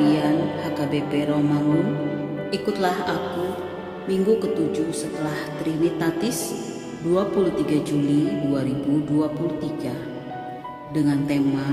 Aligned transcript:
Harian 0.00 0.64
HKBP 0.64 1.28
Romangun, 1.28 1.92
ikutlah 2.56 3.04
aku 3.04 3.52
minggu 4.08 4.40
ketujuh 4.40 4.88
setelah 4.96 5.36
Trinitatis 5.60 6.56
23 7.04 7.84
Juli 7.84 8.32
2023 8.48 10.96
dengan 10.96 11.20
tema 11.28 11.68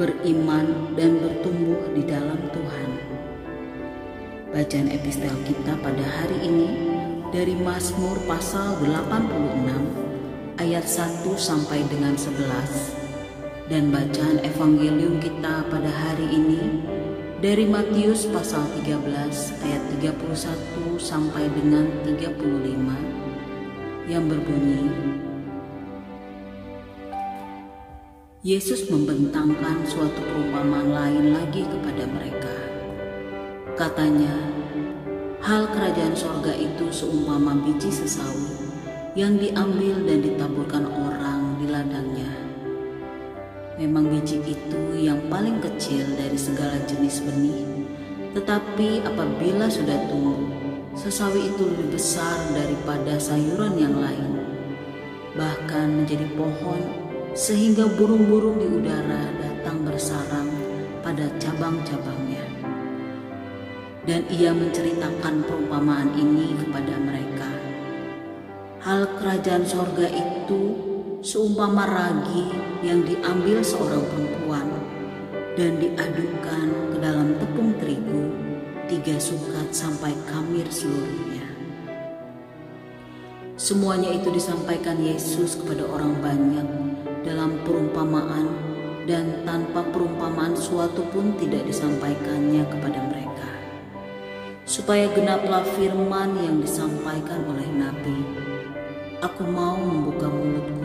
Beriman 0.00 0.96
dan 0.96 1.20
Bertumbuh 1.20 1.84
di 1.92 2.00
dalam 2.08 2.40
Tuhan. 2.48 2.90
Bacaan 4.56 4.88
epistel 4.88 5.36
kita 5.44 5.76
pada 5.84 6.00
hari 6.00 6.40
ini 6.40 6.96
dari 7.28 7.60
Mazmur 7.60 8.24
pasal 8.24 8.80
86 8.88 10.64
ayat 10.64 10.88
1 10.88 11.28
sampai 11.36 11.84
dengan 11.92 12.16
11 12.16 13.68
dan 13.68 13.92
bacaan 13.92 14.40
evangelium 14.48 15.20
kita 15.20 15.68
pada 15.68 15.92
hari 15.92 16.24
ini 16.32 16.80
dari 17.40 17.64
Matius 17.64 18.28
pasal 18.28 18.68
13 18.84 19.00
ayat 19.64 19.82
31 19.96 21.00
sampai 21.00 21.48
dengan 21.48 21.88
35 22.04 22.36
yang 24.12 24.28
berbunyi 24.28 24.92
Yesus 28.44 28.92
membentangkan 28.92 29.84
suatu 29.88 30.20
perumpamaan 30.20 30.92
lain 30.92 31.36
lagi 31.36 31.60
kepada 31.64 32.08
mereka. 32.08 32.56
Katanya, 33.76 34.32
hal 35.44 35.68
kerajaan 35.68 36.16
sorga 36.16 36.52
itu 36.56 36.88
seumpama 36.88 37.56
biji 37.64 37.92
sesawi 37.92 38.68
yang 39.12 39.36
diambil 39.36 39.96
dan 40.08 40.24
ditaburkan 40.24 40.39
Memang 43.80 44.12
biji 44.12 44.44
itu 44.44 44.82
yang 44.92 45.16
paling 45.32 45.56
kecil 45.64 46.04
dari 46.12 46.36
segala 46.36 46.76
jenis 46.84 47.24
benih, 47.24 47.64
tetapi 48.36 49.00
apabila 49.00 49.72
sudah 49.72 49.96
tumbuh, 50.04 50.36
sesawi 50.92 51.48
itu 51.48 51.64
lebih 51.64 51.96
besar 51.96 52.36
daripada 52.52 53.16
sayuran 53.16 53.80
yang 53.80 53.96
lain, 53.96 54.36
bahkan 55.32 55.96
menjadi 55.96 56.28
pohon 56.36 56.92
sehingga 57.32 57.88
burung-burung 57.96 58.60
di 58.60 58.68
udara 58.68 59.32
datang 59.40 59.80
bersarang 59.88 60.52
pada 61.00 61.32
cabang-cabangnya. 61.40 62.44
Dan 64.04 64.28
ia 64.28 64.52
menceritakan 64.52 65.40
perumpamaan 65.48 66.12
ini 66.20 66.52
kepada 66.52 67.00
mereka. 67.00 67.48
Hal 68.84 69.08
kerajaan 69.16 69.64
sorga 69.64 70.04
itu 70.04 70.69
seumpama 71.30 71.86
ragi 71.86 72.50
yang 72.82 73.06
diambil 73.06 73.62
seorang 73.62 74.02
perempuan 74.02 74.66
dan 75.54 75.78
diadukan 75.78 76.66
ke 76.90 76.96
dalam 76.98 77.38
tepung 77.38 77.70
terigu 77.78 78.34
tiga 78.90 79.14
sukat 79.14 79.70
sampai 79.70 80.10
kamir 80.26 80.66
seluruhnya. 80.66 81.46
Semuanya 83.54 84.10
itu 84.10 84.26
disampaikan 84.34 84.98
Yesus 84.98 85.54
kepada 85.54 85.86
orang 85.86 86.18
banyak 86.18 86.66
dalam 87.22 87.62
perumpamaan 87.62 88.50
dan 89.06 89.46
tanpa 89.46 89.86
perumpamaan 89.86 90.58
suatu 90.58 91.06
pun 91.14 91.38
tidak 91.38 91.62
disampaikannya 91.62 92.66
kepada 92.66 93.06
mereka. 93.06 93.50
Supaya 94.66 95.06
genaplah 95.14 95.62
firman 95.78 96.42
yang 96.42 96.58
disampaikan 96.58 97.46
oleh 97.46 97.70
Nabi 97.70 98.50
Aku 99.20 99.44
mau 99.44 99.76
membuka 99.76 100.32
mulutku 100.32 100.79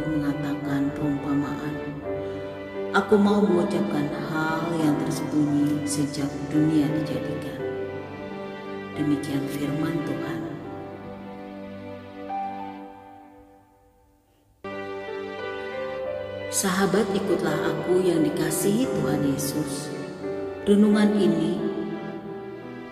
Aku 2.96 3.20
mau 3.20 3.44
mengucapkan 3.44 4.08
hal 4.32 4.72
yang 4.80 4.96
tersembunyi 5.04 5.84
sejak 5.84 6.32
dunia 6.48 6.88
dijadikan. 6.88 7.60
Demikian 8.96 9.44
firman 9.52 10.00
Tuhan. 10.08 10.40
Sahabat 16.48 17.04
ikutlah 17.12 17.76
aku 17.76 18.00
yang 18.00 18.24
dikasihi 18.24 18.88
Tuhan 18.88 19.28
Yesus. 19.28 19.92
Renungan 20.64 21.20
ini, 21.20 21.60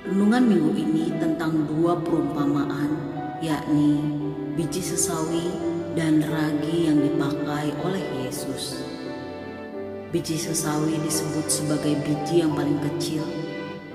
renungan 0.03 0.43
minggu 0.43 0.71
ini 0.83 1.15
tentang 1.15 1.63
dua 1.63 1.95
perumpamaan, 2.03 2.91
yakni 3.39 4.03
biji 4.59 4.83
sesawi, 4.83 5.47
dan 5.95 6.25
ragi 6.25 6.89
yang 6.89 6.97
dipakai 6.97 7.71
oleh. 7.85 7.92
Biji 10.13 10.37
sesawi 10.37 11.01
disebut 11.01 11.49
sebagai 11.49 11.97
biji 12.05 12.45
yang 12.45 12.53
paling 12.53 12.77
kecil, 12.85 13.25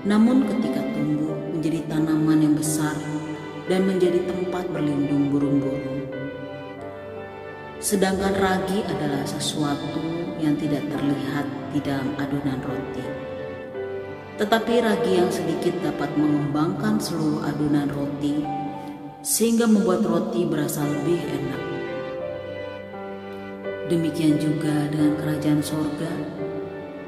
namun 0.03 0.43
ketika 0.51 0.83
tumbuh 0.91 1.31
menjadi 1.55 1.79
tanaman 1.87 2.43
yang 2.43 2.55
besar 2.59 2.91
dan 3.71 3.87
menjadi 3.87 4.27
tempat 4.27 4.67
berlindung 4.67 5.31
burung-burung. 5.31 6.11
Sedangkan 7.79 8.35
ragi 8.35 8.83
adalah 8.83 9.23
sesuatu 9.23 10.03
yang 10.43 10.59
tidak 10.59 10.83
terlihat 10.91 11.47
di 11.71 11.79
dalam 11.79 12.11
adonan 12.19 12.59
roti. 12.67 13.05
Tetapi 14.43 14.73
ragi 14.83 15.23
yang 15.23 15.31
sedikit 15.31 15.71
dapat 15.79 16.11
mengembangkan 16.19 16.99
seluruh 16.99 17.47
adonan 17.47 17.87
roti 17.95 18.43
sehingga 19.23 19.71
membuat 19.71 20.03
roti 20.03 20.43
berasa 20.43 20.83
lebih 20.83 21.23
enak. 21.23 21.68
Demikian 23.89 24.37
juga 24.37 24.85
dengan 24.93 25.17
kerajaan 25.17 25.65
sorga, 25.65 26.13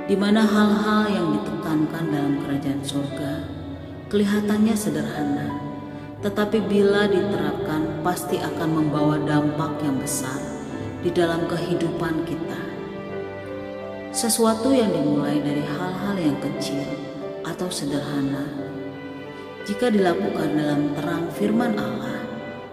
di 0.09 0.17
mana 0.17 0.41
hal-hal 0.41 1.13
yang 1.13 1.27
ditekankan 1.37 2.09
dalam 2.09 2.41
kerajaan 2.41 2.81
sorga 2.81 3.45
kelihatannya 4.09 4.73
sederhana, 4.73 5.47
tetapi 6.25 6.57
bila 6.65 7.05
diterapkan 7.05 8.01
pasti 8.01 8.41
akan 8.41 8.69
membawa 8.81 9.21
dampak 9.21 9.77
yang 9.85 10.01
besar 10.01 10.41
di 11.05 11.13
dalam 11.13 11.45
kehidupan 11.45 12.25
kita. 12.25 12.59
Sesuatu 14.09 14.73
yang 14.73 14.89
dimulai 14.89 15.37
dari 15.37 15.61
hal-hal 15.61 16.17
yang 16.17 16.41
kecil 16.41 16.81
atau 17.45 17.69
sederhana 17.69 18.49
jika 19.69 19.93
dilakukan 19.93 20.57
dalam 20.57 20.97
terang 20.97 21.29
firman 21.37 21.77
Allah, 21.77 22.25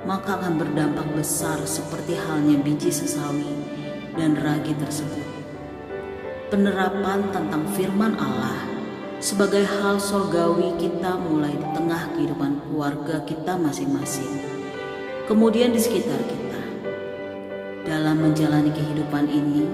maka 0.09 0.41
akan 0.41 0.57
berdampak 0.57 1.05
besar 1.13 1.61
seperti 1.69 2.17
halnya 2.17 2.57
biji 2.65 2.89
sesawi 2.89 3.58
dan 4.19 4.35
ragi 4.35 4.75
tersebut. 4.75 5.25
Penerapan 6.51 7.31
tentang 7.31 7.63
firman 7.79 8.19
Allah 8.19 8.59
sebagai 9.23 9.63
hal 9.63 10.03
surgawi 10.03 10.75
kita 10.79 11.15
mulai 11.23 11.55
di 11.55 11.67
tengah 11.71 12.11
kehidupan 12.19 12.59
keluarga 12.67 13.23
kita 13.23 13.55
masing-masing, 13.55 14.43
kemudian 15.31 15.71
di 15.71 15.81
sekitar 15.81 16.19
kita. 16.27 16.63
Dalam 17.87 18.21
menjalani 18.21 18.75
kehidupan 18.75 19.31
ini, 19.31 19.65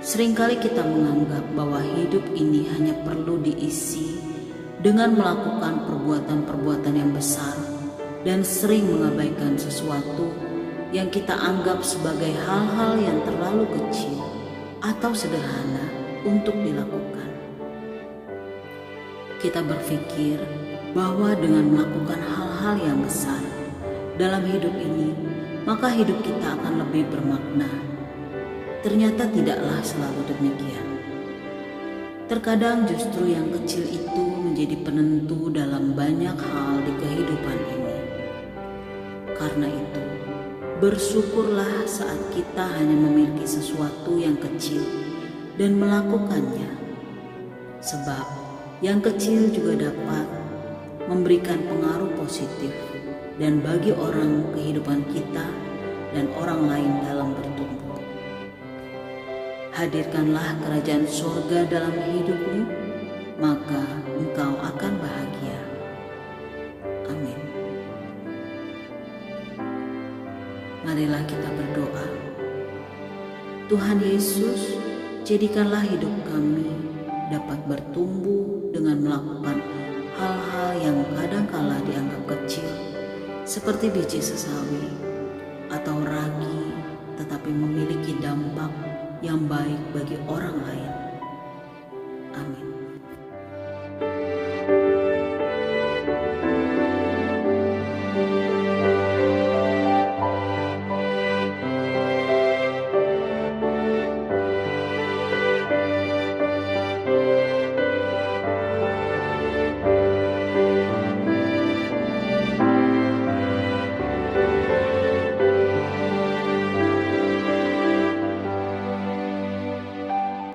sering 0.00 0.32
kali 0.32 0.56
kita 0.56 0.82
menganggap 0.82 1.44
bahwa 1.52 1.78
hidup 1.78 2.24
ini 2.32 2.66
hanya 2.74 2.96
perlu 3.04 3.38
diisi 3.38 4.18
dengan 4.80 5.12
melakukan 5.12 5.84
perbuatan-perbuatan 5.84 6.94
yang 6.96 7.12
besar 7.12 7.54
dan 8.24 8.40
sering 8.40 8.88
mengabaikan 8.88 9.56
sesuatu 9.56 10.39
yang 10.90 11.06
kita 11.06 11.34
anggap 11.34 11.86
sebagai 11.86 12.34
hal-hal 12.34 12.98
yang 12.98 13.18
terlalu 13.22 13.66
kecil 13.78 14.26
atau 14.82 15.14
sederhana 15.14 15.86
untuk 16.26 16.54
dilakukan. 16.58 17.30
Kita 19.38 19.62
berpikir 19.62 20.42
bahwa 20.92 21.32
dengan 21.38 21.70
melakukan 21.70 22.18
hal-hal 22.18 22.74
yang 22.82 22.98
besar 23.06 23.40
dalam 24.18 24.42
hidup 24.44 24.74
ini, 24.74 25.14
maka 25.62 25.88
hidup 25.94 26.18
kita 26.26 26.58
akan 26.58 26.82
lebih 26.84 27.06
bermakna. 27.08 27.70
Ternyata 28.82 29.30
tidaklah 29.30 29.78
selalu 29.80 30.20
demikian. 30.34 30.88
Terkadang 32.26 32.86
justru 32.86 33.30
yang 33.30 33.50
kecil 33.50 33.86
itu 33.86 34.22
menjadi 34.22 34.76
penentu 34.82 35.50
dalam 35.50 35.94
banyak 35.94 36.36
hal 36.36 36.74
di 36.82 36.92
kehidupan 36.98 37.58
ini. 37.74 37.96
Karena 39.34 39.66
itu, 39.66 40.09
bersyukurlah 40.80 41.84
saat 41.84 42.18
kita 42.32 42.64
hanya 42.80 42.96
memiliki 42.96 43.44
sesuatu 43.44 44.16
yang 44.16 44.34
kecil 44.40 44.80
dan 45.60 45.76
melakukannya. 45.76 46.72
Sebab 47.84 48.26
yang 48.80 49.04
kecil 49.04 49.52
juga 49.52 49.92
dapat 49.92 50.26
memberikan 51.04 51.60
pengaruh 51.68 52.16
positif 52.16 52.72
dan 53.36 53.60
bagi 53.60 53.92
orang 53.92 54.48
kehidupan 54.56 55.04
kita 55.12 55.46
dan 56.16 56.26
orang 56.40 56.64
lain 56.64 56.92
dalam 57.04 57.36
bertumbuh 57.36 57.60
hadirkanlah 59.80 60.60
kerajaan 60.60 61.08
surga 61.08 61.64
dalam 61.70 61.94
hidupmu, 61.94 62.60
maka 63.40 63.80
engkau 64.18 64.52
akan 64.60 64.92
bahagia. 65.00 65.29
Marilah 71.00 71.24
kita 71.24 71.48
berdoa. 71.56 72.06
Tuhan 73.72 74.04
Yesus, 74.04 74.76
jadikanlah 75.24 75.80
hidup 75.80 76.12
kami 76.28 76.68
dapat 77.32 77.56
bertumbuh 77.64 78.68
dengan 78.68 79.00
melakukan 79.08 79.64
hal-hal 80.20 80.76
yang 80.76 81.00
kadangkala 81.16 81.80
dianggap 81.88 82.20
kecil, 82.36 82.68
seperti 83.48 83.88
biji 83.88 84.20
sesawi 84.20 84.92
atau 85.72 86.04
ragi, 86.04 86.68
tetapi 87.16 87.48
memiliki 87.48 88.20
dampak 88.20 88.68
yang 89.24 89.48
baik 89.48 89.80
bagi 89.96 90.20
orang. 90.28 90.59